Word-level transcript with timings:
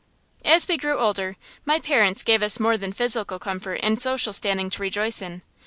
As 0.43 0.67
we 0.67 0.77
grew 0.77 0.97
older, 0.97 1.35
my 1.63 1.79
parents 1.79 2.23
gave 2.23 2.41
us 2.41 2.59
more 2.59 2.75
than 2.75 2.91
physical 2.91 3.37
comfort 3.37 3.81
and 3.83 4.01
social 4.01 4.33
standing 4.33 4.71
to 4.71 4.81
rejoice 4.81 5.21
in. 5.21 5.43